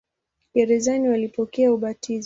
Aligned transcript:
Gerezani 0.53 1.09
walipokea 1.09 1.71
ubatizo. 1.73 2.19